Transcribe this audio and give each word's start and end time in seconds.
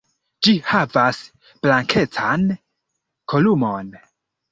Ĝi 0.45 0.51
havas 0.69 1.19
blankecan 1.65 2.47
kolumon. 3.35 3.93